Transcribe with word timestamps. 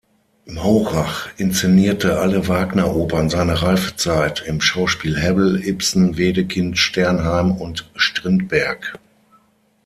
Maurach 0.47 1.29
inszenierte 1.37 2.17
alle 2.19 2.47
Wagner-Opern 2.47 3.29
seiner 3.29 3.53
Reifezeit, 3.53 4.41
im 4.47 4.59
Schauspiel 4.59 5.15
Hebbel, 5.15 5.61
Ibsen, 5.63 6.17
Wedekind, 6.17 6.79
Sternheim 6.79 7.51
und 7.51 7.87
Strindberg. 7.95 8.97